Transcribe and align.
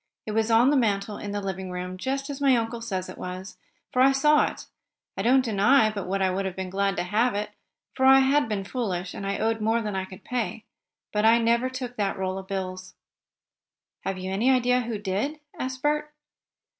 It 0.25 0.31
was 0.31 0.49
on 0.49 0.71
the 0.71 0.75
mantel 0.77 1.17
in 1.19 1.31
the 1.31 1.41
living 1.43 1.69
room, 1.69 1.95
just 1.95 2.27
as 2.31 2.41
my 2.41 2.55
uncle 2.57 2.81
says 2.81 3.07
it 3.07 3.19
was, 3.19 3.57
for 3.93 4.01
I 4.01 4.13
saw 4.13 4.47
it. 4.49 4.65
I 5.15 5.21
don't 5.21 5.45
deny 5.45 5.91
but 5.91 6.07
what 6.07 6.23
I 6.23 6.31
would 6.31 6.43
have 6.45 6.55
been 6.55 6.71
glad 6.71 6.95
to 6.95 7.03
have 7.03 7.35
it, 7.35 7.51
for 7.93 8.07
I 8.07 8.21
had 8.21 8.49
been 8.49 8.63
foolish, 8.63 9.13
and 9.13 9.27
I 9.27 9.37
owed 9.37 9.61
more 9.61 9.79
than 9.79 9.95
I 9.95 10.05
could 10.05 10.23
pay. 10.23 10.65
But 11.13 11.23
I 11.25 11.37
never 11.37 11.69
took 11.69 11.97
that 11.97 12.17
roll 12.17 12.39
of 12.39 12.47
bills." 12.47 12.95
"Have 14.03 14.17
you 14.17 14.31
any 14.31 14.49
idea 14.49 14.81
who 14.81 14.97
did?" 14.97 15.39
asked 15.59 15.83
Bert. 15.83 16.11